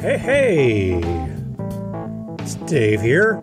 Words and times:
Hey, 0.00 0.18
hey! 0.18 1.00
It's 2.38 2.54
Dave 2.70 3.02
here, 3.02 3.40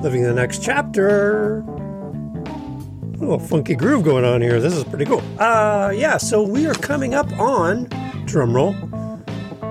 living 0.00 0.22
the 0.22 0.32
next 0.32 0.62
chapter. 0.62 1.58
A 1.58 3.16
little 3.18 3.38
funky 3.40 3.74
groove 3.74 4.04
going 4.04 4.24
on 4.24 4.40
here. 4.40 4.60
This 4.60 4.74
is 4.74 4.84
pretty 4.84 5.04
cool. 5.04 5.22
Uh, 5.40 5.92
yeah, 5.94 6.16
so 6.16 6.42
we 6.42 6.66
are 6.66 6.74
coming 6.74 7.14
up 7.14 7.30
on, 7.40 7.86
drumroll, 8.26 8.76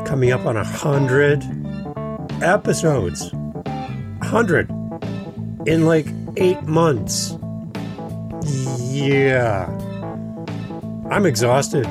coming 0.05 0.31
up 0.31 0.45
on 0.45 0.57
a 0.57 0.65
hundred 0.65 1.43
episodes. 2.43 3.31
Hundred 4.21 4.69
in 5.65 5.85
like 5.85 6.07
eight 6.35 6.61
months. 6.63 7.37
Yeah. 8.91 9.67
I'm 11.09 11.25
exhausted. 11.25 11.85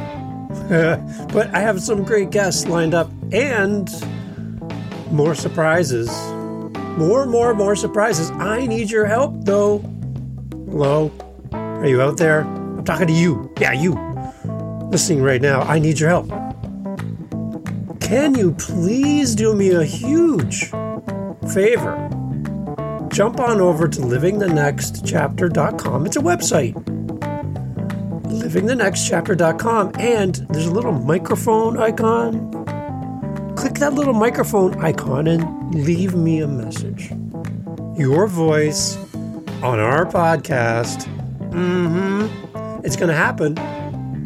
but 1.33 1.55
I 1.55 1.61
have 1.61 1.80
some 1.80 2.02
great 2.02 2.30
guests 2.30 2.66
lined 2.66 2.93
up 2.93 3.11
and 3.33 3.88
more 5.12 5.34
surprises. 5.34 6.09
More, 6.98 7.27
more, 7.27 7.55
more 7.55 7.77
surprises. 7.77 8.30
I 8.33 8.66
need 8.66 8.91
your 8.91 9.06
help, 9.06 9.45
though. 9.45 9.79
Hello? 10.51 11.12
Are 11.52 11.87
you 11.87 12.02
out 12.02 12.16
there? 12.16 12.41
I'm 12.41 12.84
talking 12.84 13.06
to 13.06 13.12
you. 13.12 13.52
Yeah, 13.61 13.73
you. 13.73 13.92
Listening 14.91 15.23
right 15.23 15.41
now. 15.41 15.61
I 15.61 15.79
need 15.79 16.01
your 16.01 16.09
help. 16.09 16.29
Can 18.01 18.34
you 18.34 18.53
please 18.53 19.34
do 19.34 19.55
me 19.55 19.70
a 19.70 19.84
huge 19.84 20.70
favor? 21.53 22.09
Jump 23.09 23.41
on 23.41 23.61
over 23.61 23.89
to 23.89 24.01
livingthenextchapter.com. 24.01 26.06
It's 26.06 26.17
a 26.17 26.20
website. 26.20 26.95
Livingthenextchapter.com, 28.56 29.92
and 29.98 30.34
there's 30.51 30.66
a 30.66 30.73
little 30.73 30.92
microphone 30.92 31.78
icon 31.78 32.56
click 33.56 33.75
that 33.81 33.94
little 33.94 34.14
microphone 34.14 34.78
icon 34.84 35.27
and 35.27 35.75
leave 35.75 36.14
me 36.14 36.41
a 36.41 36.47
message. 36.47 37.11
Your 37.97 38.28
voice 38.28 38.97
on 39.62 39.81
our 39.81 40.06
podcast. 40.06 41.08
Mm-hmm. 41.50 42.84
It's 42.84 42.97
going 42.97 43.08
to 43.08 43.14
happen, 43.16 43.55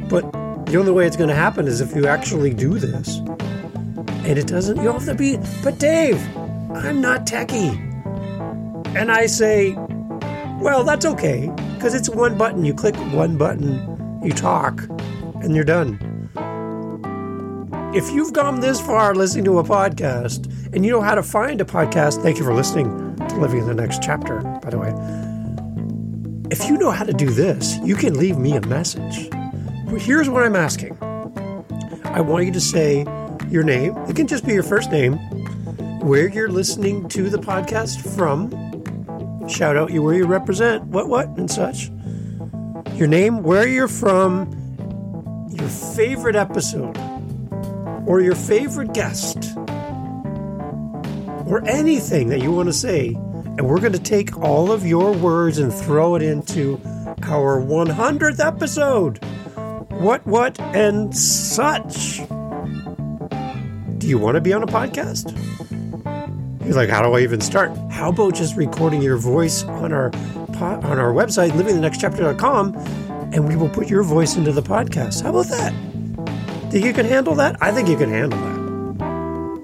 but 0.08 0.30
the 0.66 0.76
only 0.76 0.92
way 0.92 1.06
it's 1.06 1.16
going 1.16 1.30
to 1.30 1.34
happen 1.34 1.66
is 1.68 1.80
if 1.80 1.96
you 1.96 2.06
actually 2.06 2.52
do 2.52 2.78
this. 2.78 3.18
And 4.26 4.38
it 4.38 4.46
doesn't, 4.46 4.76
you 4.76 4.92
have 4.92 5.06
to 5.06 5.14
be, 5.14 5.38
but 5.62 5.78
Dave, 5.78 6.20
I'm 6.74 7.00
not 7.00 7.24
techie. 7.24 7.78
And 8.94 9.10
I 9.10 9.26
say, 9.26 9.72
well, 10.60 10.84
that's 10.84 11.06
okay, 11.06 11.50
because 11.76 11.94
it's 11.94 12.10
one 12.10 12.36
button. 12.36 12.64
You 12.64 12.74
click 12.74 12.96
one 13.14 13.38
button, 13.38 13.89
you 14.22 14.32
talk, 14.32 14.82
and 15.42 15.54
you're 15.54 15.64
done 15.64 15.98
if 17.92 18.08
you've 18.12 18.32
gone 18.32 18.60
this 18.60 18.80
far 18.80 19.16
listening 19.16 19.44
to 19.44 19.58
a 19.58 19.64
podcast 19.64 20.46
and 20.72 20.86
you 20.86 20.92
know 20.92 21.00
how 21.00 21.16
to 21.16 21.24
find 21.24 21.60
a 21.60 21.64
podcast, 21.64 22.22
thank 22.22 22.38
you 22.38 22.44
for 22.44 22.54
listening 22.54 23.16
to 23.16 23.36
Living 23.36 23.58
in 23.58 23.66
the 23.66 23.74
Next 23.74 24.00
Chapter, 24.00 24.42
by 24.62 24.70
the 24.70 24.78
way. 24.78 24.90
If 26.52 26.68
you 26.68 26.78
know 26.78 26.92
how 26.92 27.02
to 27.04 27.12
do 27.12 27.30
this, 27.30 27.78
you 27.82 27.96
can 27.96 28.14
leave 28.14 28.38
me 28.38 28.54
a 28.54 28.60
message. 28.60 29.28
Here's 29.98 30.28
what 30.28 30.44
I'm 30.44 30.54
asking 30.54 30.96
I 32.04 32.20
want 32.20 32.46
you 32.46 32.52
to 32.52 32.60
say 32.60 33.04
your 33.50 33.64
name, 33.64 33.96
it 34.08 34.14
can 34.14 34.28
just 34.28 34.46
be 34.46 34.52
your 34.52 34.62
first 34.62 34.92
name, 34.92 35.14
where 35.98 36.28
you're 36.28 36.48
listening 36.48 37.08
to 37.08 37.28
the 37.28 37.38
podcast 37.38 38.06
from, 38.16 39.48
shout 39.48 39.76
out 39.76 39.90
you 39.90 40.00
where 40.00 40.14
you 40.14 40.26
represent, 40.26 40.84
what, 40.84 41.08
what, 41.08 41.26
and 41.30 41.50
such. 41.50 41.90
Your 43.00 43.08
name, 43.08 43.42
where 43.42 43.66
you're 43.66 43.88
from, 43.88 45.48
your 45.48 45.70
favorite 45.70 46.36
episode 46.36 46.98
or 48.06 48.20
your 48.20 48.34
favorite 48.34 48.92
guest 48.92 49.56
or 51.46 51.62
anything 51.66 52.28
that 52.28 52.42
you 52.42 52.52
want 52.52 52.68
to 52.68 52.74
say. 52.74 53.14
And 53.16 53.66
we're 53.66 53.80
going 53.80 53.94
to 53.94 53.98
take 53.98 54.36
all 54.36 54.70
of 54.70 54.84
your 54.84 55.14
words 55.14 55.56
and 55.56 55.72
throw 55.72 56.14
it 56.14 56.20
into 56.20 56.78
our 57.22 57.58
100th 57.58 58.38
episode. 58.38 59.24
What, 59.92 60.26
what, 60.26 60.60
and 60.60 61.16
such. 61.16 62.18
Do 63.96 64.08
you 64.08 64.18
want 64.18 64.34
to 64.34 64.42
be 64.42 64.52
on 64.52 64.62
a 64.62 64.66
podcast? 64.66 65.34
You're 66.66 66.74
like, 66.74 66.90
how 66.90 67.00
do 67.00 67.14
I 67.14 67.20
even 67.20 67.40
start? 67.40 67.70
How 67.90 68.10
about 68.10 68.34
just 68.34 68.56
recording 68.56 69.00
your 69.00 69.16
voice 69.16 69.64
on 69.64 69.94
our 69.94 70.10
on 70.60 70.98
our 70.98 71.12
website, 71.12 71.50
livingthenextchapter.com, 71.50 72.74
and 73.32 73.48
we 73.48 73.56
will 73.56 73.68
put 73.68 73.88
your 73.88 74.02
voice 74.02 74.36
into 74.36 74.52
the 74.52 74.62
podcast. 74.62 75.22
How 75.22 75.30
about 75.30 75.46
that? 75.46 75.72
Think 76.70 76.84
you 76.84 76.92
can 76.92 77.06
handle 77.06 77.34
that? 77.36 77.56
I 77.60 77.72
think 77.72 77.88
you 77.88 77.96
can 77.96 78.10
handle 78.10 78.38
that. 78.38 78.60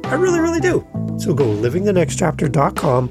I 0.07 0.15
really, 0.15 0.41
really 0.41 0.61
do. 0.61 0.87
So 1.19 1.35
go 1.35 1.45
livingthenextchapter.com, 1.45 3.09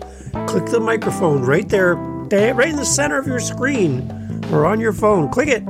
click 0.47 0.65
the 0.65 0.79
microphone 0.79 1.43
right 1.43 1.67
there, 1.67 1.95
right 1.95 2.69
in 2.69 2.75
the 2.75 2.85
center 2.85 3.17
of 3.19 3.27
your 3.27 3.39
screen 3.39 4.09
or 4.51 4.65
on 4.65 4.79
your 4.79 4.93
phone. 4.93 5.29
Click 5.29 5.49
it, 5.49 5.63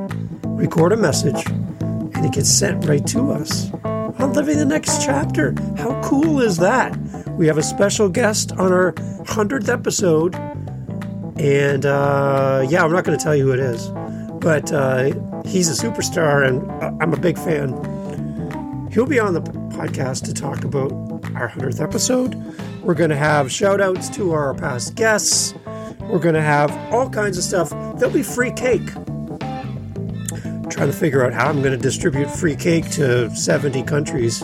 record 0.45 0.93
a 0.93 0.97
message, 0.97 1.45
and 1.47 2.25
it 2.25 2.31
gets 2.31 2.49
sent 2.49 2.85
right 2.85 3.05
to 3.07 3.31
us 3.31 3.71
on 3.83 4.33
Living 4.33 4.57
the 4.57 4.65
Next 4.65 5.03
Chapter. 5.03 5.53
How 5.77 5.99
cool 6.03 6.41
is 6.41 6.57
that? 6.57 6.95
We 7.31 7.47
have 7.47 7.57
a 7.57 7.63
special 7.63 8.07
guest 8.07 8.51
on 8.53 8.71
our 8.71 8.93
100th 8.93 9.67
episode. 9.67 10.35
And 11.37 11.85
uh, 11.85 12.65
yeah, 12.69 12.83
I'm 12.83 12.91
not 12.91 13.03
going 13.03 13.17
to 13.17 13.23
tell 13.23 13.35
you 13.35 13.45
who 13.47 13.51
it 13.51 13.59
is, 13.59 13.89
but 14.39 14.71
uh, 14.71 15.11
he's 15.45 15.69
a 15.69 15.85
superstar, 15.85 16.47
and 16.47 16.69
I'm 17.01 17.13
a 17.13 17.17
big 17.19 17.37
fan. 17.37 17.69
He'll 18.91 19.05
be 19.05 19.19
on 19.19 19.33
the 19.33 19.41
podcast 19.41 20.23
to 20.25 20.33
talk 20.33 20.63
about 20.63 20.91
our 21.35 21.49
100th 21.49 21.81
episode. 21.81 22.35
We're 22.81 22.93
going 22.93 23.09
to 23.09 23.17
have 23.17 23.51
shout 23.51 23.81
outs 23.81 24.09
to 24.11 24.31
our 24.31 24.53
past 24.53 24.95
guests. 24.95 25.53
We're 26.01 26.19
going 26.19 26.35
to 26.35 26.41
have 26.41 26.71
all 26.93 27.09
kinds 27.09 27.37
of 27.37 27.43
stuff. 27.43 27.69
There'll 27.97 28.13
be 28.13 28.23
free 28.23 28.51
cake. 28.51 28.85
trying 30.69 30.91
to 30.91 30.93
figure 30.93 31.25
out 31.25 31.33
how 31.33 31.47
I'm 31.49 31.61
going 31.61 31.71
to 31.75 31.81
distribute 31.81 32.29
free 32.29 32.55
cake 32.55 32.89
to 32.91 33.33
70 33.35 33.83
countries. 33.83 34.39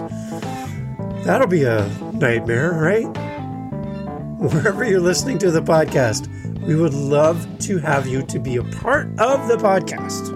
That'll 1.24 1.48
be 1.48 1.64
a 1.64 1.88
nightmare, 2.14 2.72
right? 2.74 3.06
Wherever 4.40 4.84
you're 4.84 5.00
listening 5.00 5.38
to 5.40 5.52
the 5.52 5.62
podcast, 5.62 6.28
we 6.62 6.76
would 6.76 6.94
love 6.94 7.48
to 7.60 7.80
have 7.80 8.08
you 8.08 8.22
to 8.24 8.40
be 8.40 8.58
a 8.58 8.64
part 8.64 9.08
of 9.20 9.48
the 9.48 9.58
podcast. 9.58 10.30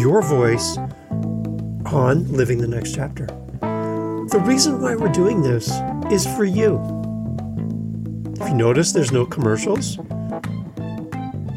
Your 0.00 0.20
voice 0.20 0.76
on 1.92 2.30
Living 2.30 2.58
the 2.58 2.68
Next 2.68 2.94
Chapter. 2.94 3.26
The 4.30 4.42
reason 4.44 4.82
why 4.82 4.94
we're 4.94 5.08
doing 5.08 5.42
this 5.42 5.72
is 6.10 6.26
for 6.36 6.44
you. 6.44 6.76
If 8.38 8.48
you 8.48 8.54
notice, 8.54 8.92
there's 8.92 9.10
no 9.10 9.24
commercials. 9.24 9.98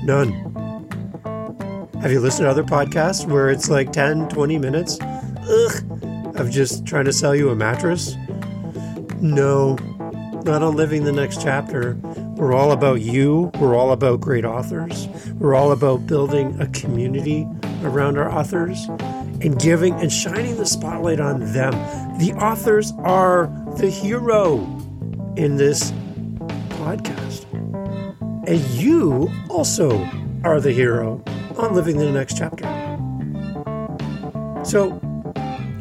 None. 0.03 0.31
Have 2.01 2.11
you 2.11 2.21
listened 2.21 2.45
to 2.45 2.49
other 2.49 2.63
podcasts 2.63 3.27
where 3.27 3.49
it's 3.49 3.69
like 3.69 3.91
10, 3.91 4.29
20 4.29 4.57
minutes 4.57 4.97
ugh, 5.01 6.39
of 6.39 6.49
just 6.49 6.85
trying 6.85 7.05
to 7.05 7.13
sell 7.13 7.35
you 7.35 7.49
a 7.49 7.55
mattress? 7.55 8.15
No, 9.19 9.75
not 10.45 10.63
on 10.63 10.75
Living 10.75 11.03
the 11.03 11.11
Next 11.11 11.41
Chapter. 11.41 11.99
We're 12.41 12.53
all 12.53 12.71
about 12.71 13.01
you. 13.01 13.51
We're 13.59 13.75
all 13.75 13.91
about 13.91 14.19
great 14.19 14.45
authors. 14.45 15.07
We're 15.37 15.53
all 15.53 15.71
about 15.71 16.07
building 16.07 16.59
a 16.59 16.65
community 16.69 17.47
around 17.83 18.17
our 18.17 18.31
authors 18.31 18.83
and 19.41 19.59
giving 19.59 19.93
and 20.01 20.11
shining 20.11 20.57
the 20.57 20.65
spotlight 20.65 21.19
on 21.19 21.53
them. 21.53 21.71
The 22.17 22.33
authors 22.41 22.93
are 23.03 23.45
the 23.77 23.91
hero 23.91 24.55
in 25.37 25.57
this 25.57 25.91
podcast. 26.79 27.45
And 28.47 28.59
you 28.71 29.31
also 29.47 30.03
are 30.43 30.59
the 30.59 30.71
hero 30.71 31.23
on 31.59 31.75
Living 31.75 31.97
the 31.97 32.11
Next 32.11 32.39
Chapter. 32.39 32.65
So, 34.65 34.99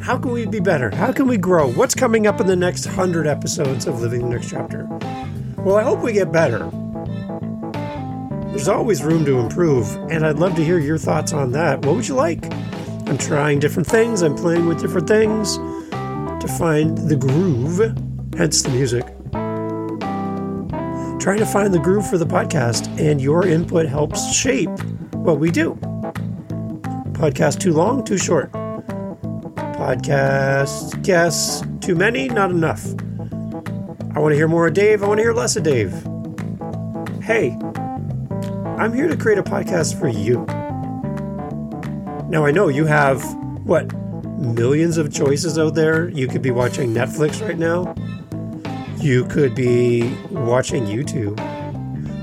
how 0.03 0.19
can 0.19 0.31
we 0.31 0.45
be 0.45 0.59
better? 0.59 0.91
How 0.91 1.11
can 1.11 1.27
we 1.27 1.37
grow? 1.37 1.71
What's 1.71 1.95
coming 1.95 2.27
up 2.27 2.39
in 2.39 2.45
the 2.45 2.55
next 2.55 2.85
100 2.85 3.25
episodes 3.25 3.87
of 3.87 3.99
Living 3.99 4.21
the 4.21 4.35
Next 4.35 4.51
Chapter? 4.51 4.87
Well, 5.63 5.77
I 5.77 5.83
hope 5.83 5.99
we 5.99 6.11
get 6.11 6.31
better. 6.31 6.71
There's 8.49 8.67
always 8.67 9.03
room 9.03 9.23
to 9.25 9.37
improve, 9.37 9.95
and 10.09 10.25
I'd 10.25 10.39
love 10.39 10.55
to 10.55 10.63
hear 10.63 10.79
your 10.79 10.97
thoughts 10.97 11.33
on 11.33 11.51
that. 11.51 11.85
What 11.85 11.95
would 11.95 12.07
you 12.07 12.15
like? 12.15 12.43
I'm 13.07 13.19
trying 13.19 13.59
different 13.59 13.87
things, 13.87 14.23
I'm 14.23 14.35
playing 14.35 14.65
with 14.65 14.81
different 14.81 15.07
things 15.07 15.57
to 15.57 16.47
find 16.57 16.97
the 16.97 17.15
groove, 17.15 17.77
hence 18.35 18.63
the 18.63 18.69
music. 18.69 19.05
Trying 21.21 21.37
to 21.37 21.45
find 21.45 21.71
the 21.71 21.79
groove 21.79 22.09
for 22.09 22.17
the 22.17 22.25
podcast, 22.25 22.87
and 22.99 23.21
your 23.21 23.45
input 23.45 23.85
helps 23.85 24.33
shape 24.33 24.71
what 25.13 25.39
we 25.39 25.51
do. 25.51 25.75
Podcast 27.13 27.59
too 27.59 27.73
long, 27.73 28.03
too 28.03 28.17
short. 28.17 28.51
Podcast 29.77 31.03
guests 31.03 31.61
too 31.81 31.93
many, 31.93 32.29
not 32.29 32.49
enough. 32.49 32.83
I 34.21 34.23
want 34.23 34.33
to 34.33 34.37
hear 34.37 34.47
more 34.47 34.67
of 34.67 34.75
Dave, 34.75 35.01
I 35.01 35.07
want 35.07 35.17
to 35.17 35.23
hear 35.23 35.33
less 35.33 35.55
of 35.55 35.63
Dave. 35.63 35.91
Hey, 37.23 37.57
I'm 38.77 38.93
here 38.93 39.07
to 39.07 39.17
create 39.17 39.39
a 39.39 39.43
podcast 39.43 39.99
for 39.99 40.07
you. 40.07 40.45
Now, 42.29 42.45
I 42.45 42.51
know 42.51 42.67
you 42.67 42.85
have, 42.85 43.19
what, 43.65 43.91
millions 44.37 44.97
of 44.97 45.11
choices 45.11 45.57
out 45.57 45.73
there. 45.73 46.07
You 46.09 46.27
could 46.27 46.43
be 46.43 46.51
watching 46.51 46.93
Netflix 46.93 47.43
right 47.43 47.57
now. 47.57 47.95
You 49.03 49.25
could 49.25 49.55
be 49.55 50.15
watching 50.29 50.85
YouTube. 50.85 51.39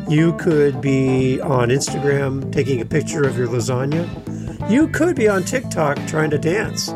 You 0.08 0.34
could 0.34 0.80
be 0.80 1.40
on 1.40 1.70
Instagram 1.70 2.52
taking 2.52 2.80
a 2.80 2.84
picture 2.84 3.24
of 3.24 3.36
your 3.36 3.48
lasagna. 3.48 4.70
You 4.70 4.86
could 4.86 5.16
be 5.16 5.26
on 5.26 5.42
TikTok 5.42 5.96
trying 6.06 6.30
to 6.30 6.38
dance. 6.38 6.90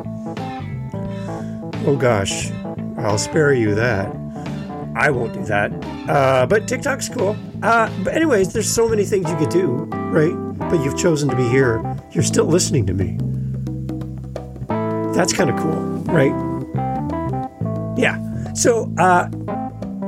Oh 1.88 1.96
gosh, 1.98 2.52
I'll 2.98 3.18
spare 3.18 3.52
you 3.52 3.74
that. 3.74 4.21
I 4.94 5.10
won't 5.10 5.32
do 5.32 5.44
that. 5.44 5.72
Uh, 6.08 6.46
but 6.46 6.68
TikTok's 6.68 7.08
cool. 7.08 7.36
Uh, 7.62 7.90
but, 8.04 8.14
anyways, 8.14 8.52
there's 8.52 8.70
so 8.70 8.88
many 8.88 9.04
things 9.04 9.30
you 9.30 9.36
could 9.36 9.50
do, 9.50 9.66
right? 10.10 10.34
But 10.70 10.84
you've 10.84 10.98
chosen 10.98 11.28
to 11.30 11.36
be 11.36 11.48
here. 11.48 11.82
You're 12.12 12.22
still 12.24 12.46
listening 12.46 12.86
to 12.86 12.94
me. 12.94 13.18
That's 15.14 15.32
kind 15.32 15.50
of 15.50 15.56
cool, 15.56 15.80
right? 16.12 16.32
Yeah. 17.98 18.52
So, 18.54 18.92
uh, 18.98 19.28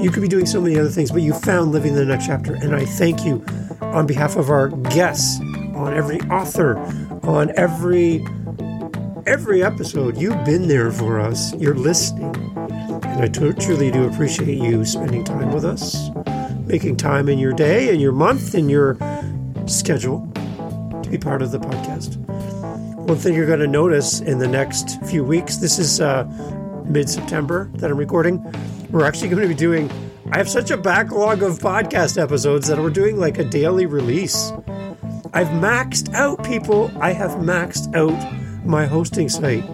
you 0.00 0.10
could 0.10 0.22
be 0.22 0.28
doing 0.28 0.46
so 0.46 0.60
many 0.60 0.78
other 0.78 0.90
things, 0.90 1.10
but 1.10 1.22
you 1.22 1.32
found 1.32 1.72
Living 1.72 1.94
the 1.94 2.04
Next 2.04 2.26
Chapter. 2.26 2.54
And 2.54 2.74
I 2.74 2.84
thank 2.84 3.24
you 3.24 3.44
on 3.80 4.06
behalf 4.06 4.36
of 4.36 4.50
our 4.50 4.68
guests, 4.68 5.40
on 5.74 5.94
every 5.94 6.20
author, 6.22 6.78
on 7.22 7.52
every 7.56 8.24
every 9.26 9.62
episode. 9.62 10.18
You've 10.18 10.44
been 10.44 10.68
there 10.68 10.92
for 10.92 11.18
us. 11.20 11.54
You're 11.54 11.74
listening. 11.74 12.53
And 13.14 13.22
I 13.22 13.28
t- 13.28 13.52
truly 13.64 13.92
do 13.92 14.08
appreciate 14.08 14.58
you 14.58 14.84
spending 14.84 15.22
time 15.22 15.52
with 15.52 15.64
us, 15.64 16.10
making 16.66 16.96
time 16.96 17.28
in 17.28 17.38
your 17.38 17.52
day 17.52 17.90
and 17.90 18.00
your 18.00 18.10
month 18.10 18.54
and 18.54 18.68
your 18.68 18.98
schedule 19.66 20.28
to 21.04 21.08
be 21.08 21.16
part 21.16 21.40
of 21.40 21.52
the 21.52 21.60
podcast. 21.60 22.16
One 23.06 23.16
thing 23.16 23.34
you're 23.34 23.46
going 23.46 23.60
to 23.60 23.68
notice 23.68 24.20
in 24.20 24.38
the 24.38 24.48
next 24.48 25.00
few 25.04 25.22
weeks, 25.22 25.58
this 25.58 25.78
is 25.78 26.00
uh, 26.00 26.24
mid 26.86 27.08
September 27.08 27.70
that 27.74 27.88
I'm 27.88 27.98
recording. 27.98 28.42
We're 28.90 29.04
actually 29.04 29.28
going 29.28 29.42
to 29.42 29.48
be 29.48 29.54
doing, 29.54 29.88
I 30.32 30.38
have 30.38 30.48
such 30.48 30.72
a 30.72 30.76
backlog 30.76 31.44
of 31.44 31.60
podcast 31.60 32.20
episodes 32.20 32.66
that 32.66 32.78
we're 32.78 32.90
doing 32.90 33.16
like 33.16 33.38
a 33.38 33.44
daily 33.44 33.86
release. 33.86 34.50
I've 35.32 35.48
maxed 35.48 36.12
out, 36.14 36.44
people. 36.44 36.90
I 37.00 37.12
have 37.12 37.30
maxed 37.32 37.94
out 37.94 38.66
my 38.66 38.86
hosting 38.86 39.28
site. 39.28 39.64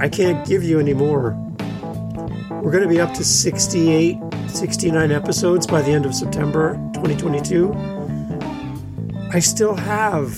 I 0.00 0.08
can't 0.08 0.46
give 0.46 0.64
you 0.64 0.78
any 0.78 0.94
more. 0.94 1.36
We're 2.62 2.72
going 2.72 2.82
to 2.82 2.88
be 2.88 3.00
up 3.00 3.14
to 3.14 3.24
68, 3.24 4.18
69 4.48 5.12
episodes 5.12 5.66
by 5.66 5.82
the 5.82 5.92
end 5.92 6.06
of 6.06 6.14
September 6.14 6.74
2022. 6.94 7.72
I 9.32 9.38
still 9.38 9.74
have 9.74 10.34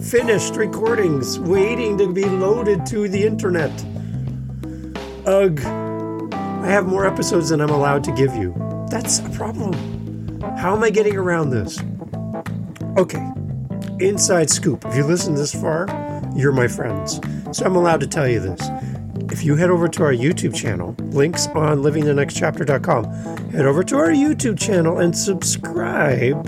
finished 0.00 0.56
recordings 0.56 1.38
waiting 1.40 1.98
to 1.98 2.12
be 2.12 2.24
loaded 2.24 2.86
to 2.86 3.08
the 3.08 3.24
internet. 3.24 3.72
Ugh. 5.26 5.60
I 6.32 6.66
have 6.66 6.86
more 6.86 7.06
episodes 7.06 7.48
than 7.48 7.60
I'm 7.60 7.70
allowed 7.70 8.04
to 8.04 8.12
give 8.12 8.36
you. 8.36 8.54
That's 8.90 9.18
a 9.20 9.28
problem. 9.30 9.72
How 10.58 10.76
am 10.76 10.84
I 10.84 10.90
getting 10.90 11.16
around 11.16 11.50
this? 11.50 11.80
Okay, 12.96 13.26
inside 13.98 14.50
scoop. 14.50 14.84
If 14.84 14.94
you 14.94 15.04
listen 15.04 15.34
this 15.34 15.54
far, 15.54 15.86
you're 16.36 16.52
my 16.52 16.68
friends. 16.68 17.20
So 17.52 17.64
I'm 17.64 17.76
allowed 17.76 18.00
to 18.00 18.06
tell 18.06 18.28
you 18.28 18.40
this. 18.40 18.60
If 19.32 19.42
you 19.44 19.56
head 19.56 19.70
over 19.70 19.88
to 19.88 20.04
our 20.04 20.12
YouTube 20.12 20.54
channel, 20.54 20.94
links 20.98 21.46
on 21.46 21.78
livingthenextchapter.com, 21.78 23.04
head 23.52 23.64
over 23.64 23.82
to 23.82 23.96
our 23.96 24.10
YouTube 24.10 24.58
channel 24.60 24.98
and 24.98 25.16
subscribe. 25.16 26.46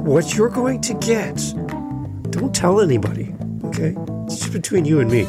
What 0.00 0.36
you're 0.36 0.48
going 0.48 0.80
to 0.82 0.94
get, 0.94 1.34
don't 2.30 2.54
tell 2.54 2.80
anybody, 2.80 3.34
okay? 3.64 3.96
It's 4.26 4.38
just 4.38 4.52
between 4.52 4.84
you 4.84 5.00
and 5.00 5.10
me. 5.10 5.24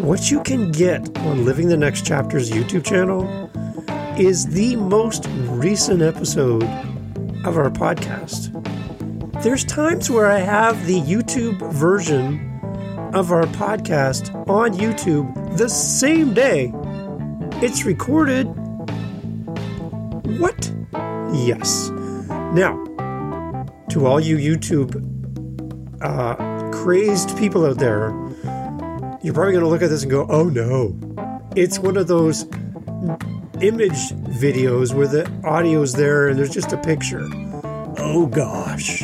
What 0.00 0.30
you 0.30 0.42
can 0.42 0.72
get 0.72 1.18
on 1.18 1.44
Living 1.44 1.68
the 1.68 1.76
Next 1.76 2.06
Chapter's 2.06 2.50
YouTube 2.50 2.82
channel 2.82 3.28
is 4.18 4.46
the 4.46 4.76
most 4.76 5.26
recent 5.50 6.00
episode 6.00 6.62
of 7.44 7.58
our 7.58 7.70
podcast. 7.70 8.48
There's 9.42 9.66
times 9.66 10.08
where 10.08 10.30
I 10.30 10.38
have 10.38 10.86
the 10.86 11.02
YouTube 11.02 11.70
version 11.74 12.48
of 13.12 13.30
our 13.30 13.44
podcast 13.44 14.34
on 14.48 14.72
YouTube 14.72 15.41
the 15.56 15.68
same 15.68 16.34
day 16.34 16.72
it's 17.62 17.84
recorded. 17.84 18.44
What? 20.40 20.72
Yes. 21.32 21.90
Now, 22.54 22.82
to 23.90 24.06
all 24.06 24.18
you 24.18 24.36
YouTube 24.36 24.96
uh, 26.02 26.70
crazed 26.72 27.38
people 27.38 27.64
out 27.64 27.78
there, 27.78 28.10
you're 29.22 29.32
probably 29.32 29.52
going 29.52 29.60
to 29.62 29.68
look 29.68 29.82
at 29.82 29.90
this 29.90 30.02
and 30.02 30.10
go, 30.10 30.26
oh 30.28 30.48
no. 30.48 30.98
It's 31.54 31.78
one 31.78 31.96
of 31.96 32.08
those 32.08 32.42
image 33.60 34.10
videos 34.40 34.92
where 34.92 35.06
the 35.06 35.30
audio's 35.44 35.92
there 35.92 36.28
and 36.28 36.38
there's 36.38 36.52
just 36.52 36.72
a 36.72 36.78
picture. 36.78 37.28
Oh 37.98 38.26
gosh. 38.26 39.02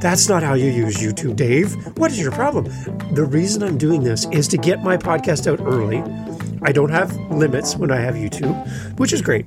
That's 0.00 0.28
not 0.28 0.42
how 0.42 0.54
you 0.54 0.70
use 0.70 0.98
YouTube, 0.98 1.36
Dave. 1.36 1.74
What 1.98 2.10
is 2.10 2.20
your 2.20 2.32
problem? 2.32 2.64
The 3.12 3.24
reason 3.24 3.62
I'm 3.62 3.78
doing 3.78 4.04
this 4.04 4.26
is 4.30 4.46
to 4.48 4.58
get 4.58 4.82
my 4.82 4.96
podcast 4.96 5.50
out 5.50 5.60
early. 5.60 6.02
I 6.62 6.72
don't 6.72 6.90
have 6.90 7.14
limits 7.30 7.76
when 7.76 7.90
I 7.90 7.96
have 7.96 8.14
YouTube, 8.14 8.98
which 8.98 9.12
is 9.12 9.22
great. 9.22 9.46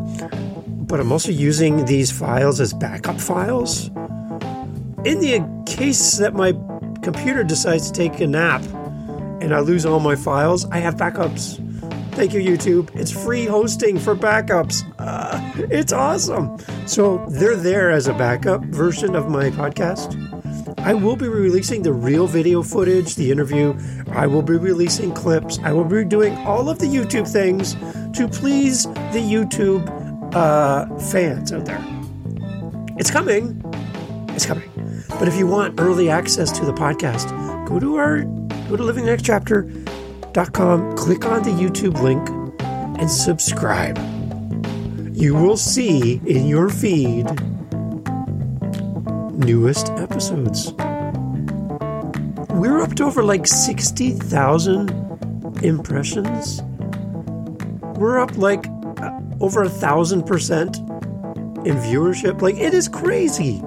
But 0.87 0.99
I'm 0.99 1.11
also 1.11 1.31
using 1.31 1.85
these 1.85 2.11
files 2.11 2.59
as 2.59 2.73
backup 2.73 3.21
files. 3.21 3.87
In 5.05 5.19
the 5.19 5.63
case 5.65 6.17
that 6.17 6.33
my 6.33 6.53
computer 7.03 7.43
decides 7.43 7.91
to 7.91 7.93
take 7.93 8.19
a 8.19 8.27
nap 8.27 8.61
and 9.41 9.53
I 9.53 9.59
lose 9.59 9.85
all 9.85 9.99
my 9.99 10.15
files, 10.15 10.65
I 10.71 10.79
have 10.79 10.95
backups. 10.95 11.65
Thank 12.15 12.33
you, 12.33 12.41
YouTube. 12.41 12.93
It's 12.95 13.11
free 13.11 13.45
hosting 13.45 13.97
for 13.97 14.15
backups. 14.15 14.83
Uh, 14.97 15.39
it's 15.69 15.93
awesome. 15.93 16.57
So 16.85 17.25
they're 17.29 17.55
there 17.55 17.91
as 17.91 18.07
a 18.07 18.13
backup 18.13 18.61
version 18.65 19.15
of 19.15 19.29
my 19.29 19.51
podcast. 19.51 20.28
I 20.81 20.93
will 20.93 21.15
be 21.15 21.27
releasing 21.27 21.83
the 21.83 21.93
real 21.93 22.25
video 22.25 22.63
footage, 22.63 23.15
the 23.15 23.31
interview. 23.31 23.77
I 24.11 24.27
will 24.27 24.41
be 24.41 24.57
releasing 24.57 25.13
clips. 25.13 25.59
I 25.59 25.73
will 25.73 25.83
be 25.83 26.05
doing 26.05 26.35
all 26.47 26.69
of 26.69 26.79
the 26.79 26.85
YouTube 26.85 27.29
things 27.29 27.73
to 28.17 28.27
please 28.27 28.83
the 28.83 29.19
YouTube 29.19 29.85
uh, 30.33 30.87
fans 31.11 31.51
out 31.51 31.65
there. 31.65 31.83
It's 32.97 33.11
coming. 33.11 33.61
It's 34.29 34.45
coming. 34.45 34.71
But 35.09 35.27
if 35.27 35.35
you 35.35 35.47
want 35.47 35.77
early 35.79 36.09
access 36.09 36.51
to 36.57 36.65
the 36.65 36.73
podcast, 36.73 37.67
go 37.67 37.79
to 37.79 37.97
our 37.97 38.21
go 38.69 38.77
to 38.77 38.83
livingthenextchapter.com, 38.83 40.95
click 40.95 41.25
on 41.25 41.43
the 41.43 41.51
YouTube 41.51 42.01
link, 42.01 42.27
and 42.99 43.11
subscribe. 43.11 43.97
You 45.15 45.35
will 45.35 45.57
see 45.57 46.21
in 46.25 46.47
your 46.47 46.69
feed 46.69 47.27
newest 49.39 49.89
episodes. 49.91 50.73
We're 52.49 52.81
up 52.81 52.95
to 52.95 53.05
over 53.05 53.23
like 53.23 53.47
60,000 53.47 54.89
impressions. 55.63 56.61
We're 57.97 58.19
up 58.19 58.37
like 58.37 58.67
uh, 58.67 59.19
over 59.39 59.63
a 59.63 59.69
thousand 59.69 60.23
percent 60.23 60.77
in 61.65 61.77
viewership. 61.77 62.41
Like, 62.41 62.55
it 62.55 62.73
is 62.73 62.89
crazy. 62.89 63.61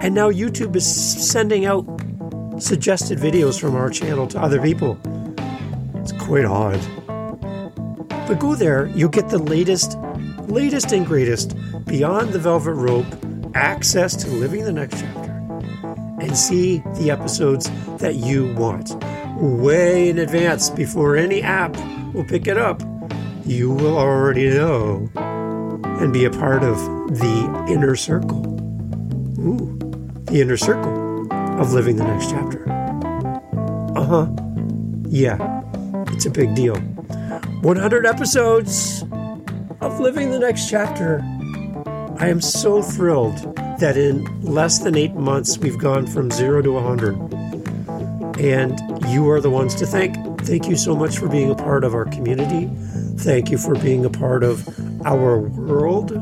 And 0.00 0.14
now 0.14 0.30
YouTube 0.30 0.74
is 0.74 0.86
sending 0.86 1.66
out 1.66 1.84
suggested 2.58 3.18
videos 3.18 3.60
from 3.60 3.76
our 3.76 3.90
channel 3.90 4.26
to 4.28 4.40
other 4.40 4.60
people. 4.60 4.98
It's 5.94 6.12
quite 6.12 6.44
odd. 6.44 6.80
But 8.26 8.38
go 8.40 8.54
there, 8.56 8.86
you'll 8.88 9.08
get 9.08 9.28
the 9.28 9.38
latest, 9.38 9.96
latest 10.48 10.92
and 10.92 11.06
greatest 11.06 11.54
beyond 11.86 12.30
the 12.30 12.38
velvet 12.38 12.74
rope 12.74 13.06
access 13.54 14.16
to 14.16 14.28
living 14.28 14.64
the 14.64 14.72
next 14.72 15.00
chapter 15.00 15.30
and 16.20 16.36
see 16.36 16.78
the 16.98 17.10
episodes 17.10 17.70
that 17.98 18.16
you 18.16 18.52
want 18.54 18.94
way 19.40 20.10
in 20.10 20.18
advance 20.18 20.68
before 20.70 21.16
any 21.16 21.42
app 21.42 21.74
will 22.12 22.24
pick 22.24 22.46
it 22.46 22.58
up. 22.58 22.82
You 23.44 23.70
will 23.70 23.98
already 23.98 24.50
know 24.50 25.10
and 25.14 26.12
be 26.12 26.24
a 26.24 26.30
part 26.30 26.62
of 26.62 26.76
the 27.08 27.66
inner 27.68 27.96
circle. 27.96 28.46
Ooh, 29.40 29.78
the 30.24 30.40
inner 30.40 30.56
circle 30.56 31.26
of 31.60 31.72
living 31.72 31.96
the 31.96 32.04
next 32.04 32.30
chapter. 32.30 32.70
Uh 33.96 34.04
huh. 34.04 34.26
Yeah, 35.08 35.62
it's 36.08 36.26
a 36.26 36.30
big 36.30 36.54
deal. 36.54 36.76
100 36.76 38.06
episodes 38.06 39.02
of 39.80 40.00
living 40.00 40.30
the 40.30 40.38
next 40.38 40.68
chapter. 40.68 41.24
I 42.20 42.28
am 42.28 42.42
so 42.42 42.82
thrilled 42.82 43.38
that 43.80 43.96
in 43.96 44.42
less 44.42 44.80
than 44.80 44.94
eight 44.94 45.14
months 45.14 45.56
we've 45.56 45.78
gone 45.78 46.06
from 46.06 46.30
zero 46.30 46.60
to 46.60 46.72
100. 46.72 47.16
And 48.38 48.78
you 49.08 49.30
are 49.30 49.40
the 49.40 49.48
ones 49.48 49.74
to 49.76 49.86
thank. 49.86 50.14
Thank 50.42 50.68
you 50.68 50.76
so 50.76 50.94
much 50.94 51.16
for 51.16 51.30
being 51.30 51.50
a 51.50 51.54
part 51.54 51.82
of 51.82 51.94
our 51.94 52.04
community. 52.04 52.68
Thank 53.24 53.50
you 53.50 53.56
for 53.56 53.74
being 53.74 54.04
a 54.04 54.10
part 54.10 54.44
of 54.44 54.68
our 55.06 55.38
world. 55.38 56.12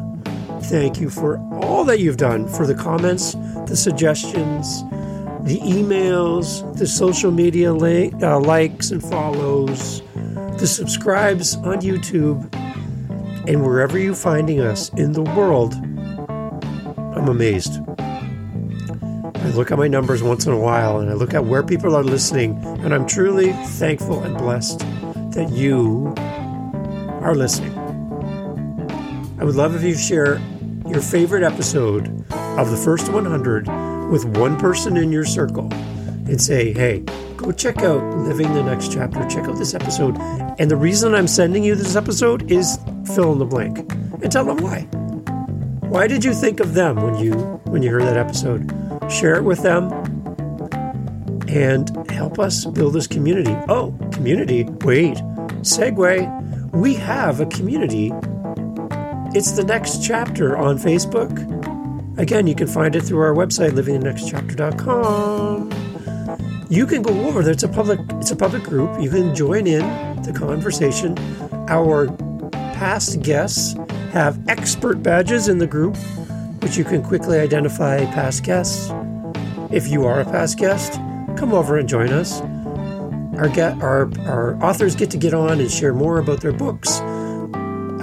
Thank 0.67 1.01
you 1.01 1.11
for 1.11 1.37
all 1.51 1.83
that 1.87 1.99
you've 1.99 2.17
done, 2.17 2.47
for 2.47 2.65
the 2.65 2.77
comments, 2.77 3.33
the 3.67 3.77
suggestions, 3.77 4.83
the 5.43 5.59
emails, 5.65 6.79
the 6.79 6.87
social 6.87 7.33
media 7.33 7.75
uh, 7.75 8.39
likes 8.39 8.93
and 8.93 9.03
follows, 9.03 10.01
the 10.61 10.67
subscribes 10.69 11.57
on 11.57 11.81
YouTube, 11.81 12.55
and 13.49 13.65
wherever 13.65 13.99
you're 13.99 14.15
finding 14.15 14.61
us 14.61 14.91
in 14.91 15.11
the 15.11 15.23
world. 15.23 15.75
I'm 17.19 17.29
amazed. 17.29 17.81
I 17.99 19.51
look 19.51 19.73
at 19.73 19.79
my 19.79 19.89
numbers 19.89 20.23
once 20.23 20.47
in 20.47 20.53
a 20.53 20.59
while 20.59 20.99
and 20.99 21.11
I 21.11 21.15
look 21.15 21.35
at 21.35 21.45
where 21.45 21.65
people 21.65 21.97
are 21.97 22.05
listening, 22.05 22.57
and 22.65 22.95
I'm 22.95 23.07
truly 23.07 23.53
thankful 23.53 24.23
and 24.23 24.39
blessed 24.39 24.79
that 25.33 25.51
you 25.51 26.15
are 26.17 27.35
listening. 27.35 27.77
I 29.41 29.45
would 29.45 29.57
love 29.57 29.75
if 29.75 29.83
you 29.83 29.97
share 29.97 30.41
your 30.87 31.01
favorite 31.01 31.43
episode 31.43 32.07
of 32.33 32.71
the 32.71 32.77
first 32.77 33.09
100 33.11 33.67
with 34.11 34.25
one 34.37 34.57
person 34.57 34.97
in 34.97 35.11
your 35.11 35.25
circle 35.25 35.69
and 35.73 36.41
say, 36.41 36.73
hey, 36.73 37.01
go 37.37 37.51
check 37.53 37.79
out 37.79 38.03
Living 38.19 38.53
the 38.55 38.63
Next 38.63 38.93
Chapter. 38.93 39.29
Check 39.29 39.45
out 39.45 39.59
this 39.59 39.75
episode. 39.75 40.17
And 40.59 40.71
the 40.71 40.77
reason 40.77 41.15
I'm 41.15 41.29
sending 41.29 41.65
you 41.65 41.75
this 41.75 41.97
episode 41.97 42.51
is 42.51 42.79
fill 43.15 43.33
in 43.33 43.39
the 43.39 43.45
blank 43.45 43.79
and 43.79 44.31
tell 44.31 44.45
them 44.45 44.59
why. 44.59 44.89
Why 45.89 46.07
did 46.07 46.25
you 46.25 46.35
think 46.35 46.61
of 46.61 46.75
them 46.75 46.97
when 46.97 47.17
you 47.17 47.33
when 47.65 47.83
you 47.83 47.91
heard 47.91 48.03
that 48.03 48.17
episode? 48.17 48.71
Share 49.11 49.37
it 49.37 49.43
with 49.43 49.63
them 49.63 49.91
and 51.49 52.11
help 52.11 52.39
us 52.39 52.67
build 52.67 52.95
this 52.95 53.07
community. 53.07 53.57
Oh, 53.69 53.97
community. 54.13 54.65
Wait. 54.65 55.17
Segue. 55.63 56.73
We 56.73 56.95
have 56.95 57.41
a 57.41 57.47
community 57.47 58.13
it's 59.35 59.53
the 59.53 59.63
next 59.63 60.03
chapter 60.03 60.57
on 60.57 60.79
Facebook. 60.79 61.31
Again, 62.19 62.47
you 62.47 62.55
can 62.55 62.67
find 62.67 62.97
it 62.97 63.03
through 63.03 63.21
our 63.21 63.35
website, 63.35 63.73
livingthenextchapter.com. 63.73 66.67
You 66.71 66.87
can 66.87 67.03
go 67.03 67.13
over 67.27 67.43
there. 67.43 67.53
It's 67.53 67.63
a 67.63 67.69
public 67.69 68.01
it's 68.13 68.31
a 68.31 68.37
public 68.37 68.63
group. 68.63 68.99
You 69.01 69.11
can 69.11 69.35
join 69.35 69.67
in 69.67 69.83
the 70.23 70.33
conversation. 70.33 71.19
Our 71.69 72.07
past 72.79 73.21
guests 73.23 73.75
have 74.13 74.39
expert 74.49 75.03
badges 75.03 75.49
in 75.49 75.59
the 75.59 75.67
group, 75.67 75.97
which 76.63 76.77
you 76.77 76.85
can 76.85 77.03
quickly 77.03 77.39
identify 77.39 78.05
past 78.07 78.45
guests. 78.45 78.91
If 79.71 79.89
you 79.89 80.07
are 80.07 80.21
a 80.21 80.25
past 80.25 80.59
guest, 80.59 80.95
come 81.37 81.53
over 81.53 81.77
and 81.77 81.89
join 81.89 82.11
us. 82.11 82.41
Our, 83.39 83.49
get, 83.49 83.81
our, 83.83 84.11
our 84.27 84.57
authors 84.65 84.97
get 84.97 85.11
to 85.11 85.19
get 85.19 85.35
on 85.35 85.61
and 85.61 85.71
share 85.71 85.93
more 85.93 86.19
about 86.19 86.41
their 86.41 86.53
books 86.53 87.01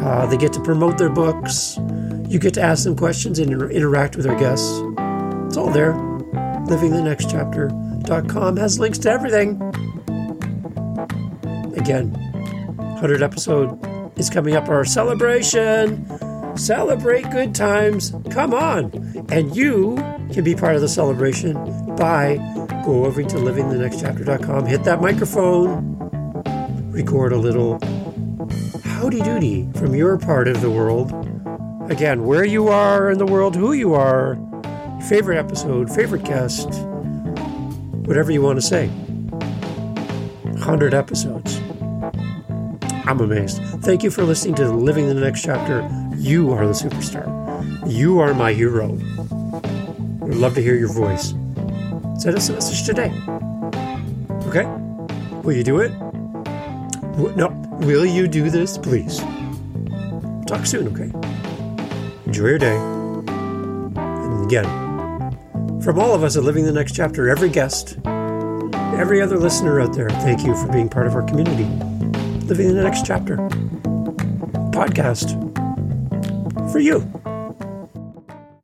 uh, 0.05 0.25
they 0.27 0.37
get 0.37 0.53
to 0.53 0.61
promote 0.61 0.99
their 0.99 1.09
books. 1.09 1.77
You 2.27 2.37
get 2.37 2.53
to 2.55 2.61
ask 2.61 2.83
them 2.83 2.95
questions 2.95 3.39
and 3.39 3.51
inter- 3.51 3.71
interact 3.71 4.15
with 4.15 4.27
our 4.27 4.37
guests. 4.37 4.69
It's 5.47 5.57
all 5.57 5.71
there. 5.71 5.93
LivingTheNextChapter.com 6.67 8.57
has 8.57 8.79
links 8.79 8.99
to 8.99 9.09
everything. 9.09 9.59
Again, 11.75 12.11
100 12.77 13.23
episode 13.23 13.81
is 14.17 14.29
coming 14.29 14.55
up. 14.55 14.69
Our 14.69 14.85
celebration. 14.85 16.05
Celebrate 16.57 17.29
good 17.31 17.53
times. 17.53 18.13
Come 18.31 18.53
on. 18.53 18.91
And 19.29 19.55
you 19.55 19.95
can 20.31 20.43
be 20.43 20.55
part 20.55 20.75
of 20.75 20.81
the 20.81 20.87
celebration 20.87 21.53
by 21.95 22.37
go 22.85 23.05
over 23.05 23.23
to 23.23 23.37
livingthenextchapter.com, 23.37 24.65
hit 24.65 24.83
that 24.83 25.01
microphone, 25.01 25.97
record 26.91 27.33
a 27.33 27.37
little 27.37 27.79
howdy 28.83 29.21
doody 29.21 29.67
from 29.75 29.95
your 29.95 30.17
part 30.17 30.47
of 30.47 30.61
the 30.61 30.69
world. 30.69 31.11
Again, 31.91 32.25
where 32.25 32.45
you 32.45 32.67
are 32.67 33.11
in 33.11 33.17
the 33.17 33.25
world, 33.25 33.55
who 33.55 33.73
you 33.73 33.93
are, 33.93 34.37
favorite 35.07 35.37
episode, 35.37 35.91
favorite 35.91 36.23
guest, 36.23 36.67
whatever 38.05 38.31
you 38.31 38.41
want 38.41 38.57
to 38.57 38.61
say. 38.61 38.87
100 38.87 40.93
episodes. 40.93 41.59
I'm 43.07 43.19
amazed. 43.19 43.61
Thank 43.81 44.03
you 44.03 44.09
for 44.09 44.23
listening 44.23 44.55
to 44.55 44.69
Living 44.71 45.07
the 45.07 45.13
Next 45.13 45.43
Chapter. 45.43 45.87
You 46.15 46.51
are 46.53 46.65
the 46.65 46.73
superstar. 46.73 47.25
You 47.87 48.19
are 48.19 48.33
my 48.33 48.51
hero. 48.51 48.97
I'd 50.23 50.35
love 50.35 50.55
to 50.55 50.61
hear 50.61 50.75
your 50.75 50.91
voice. 50.91 51.29
Send 52.17 52.35
us 52.35 52.49
a 52.49 52.53
message 52.53 52.83
today. 52.83 53.13
Okay? 54.47 54.65
Will 55.43 55.53
you 55.53 55.63
do 55.63 55.79
it? 55.81 55.91
No, 57.35 57.49
Will 57.81 58.05
you 58.05 58.27
do 58.27 58.49
this, 58.49 58.77
please? 58.77 59.19
Talk 60.47 60.65
soon, 60.65 60.87
okay? 60.87 61.11
Enjoy 62.25 62.47
your 62.47 62.57
day. 62.57 62.77
And 62.77 64.45
again, 64.45 65.81
from 65.81 65.99
all 65.99 66.15
of 66.15 66.23
us 66.23 66.37
at 66.37 66.43
Living 66.43 66.65
the 66.65 66.71
Next 66.71 66.95
Chapter, 66.95 67.29
every 67.29 67.49
guest, 67.49 67.99
every 68.05 69.21
other 69.21 69.37
listener 69.37 69.81
out 69.81 69.93
there, 69.93 70.09
thank 70.09 70.43
you 70.43 70.55
for 70.55 70.71
being 70.71 70.89
part 70.89 71.05
of 71.05 71.13
our 71.13 71.23
community. 71.23 71.65
Living 72.45 72.69
in 72.69 72.75
the 72.75 72.83
Next 72.83 73.05
Chapter 73.05 73.37
podcast 74.71 75.33
for 76.71 76.79
you. 76.79 77.01